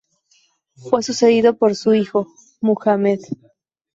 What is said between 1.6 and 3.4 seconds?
su hijo, Muhammad.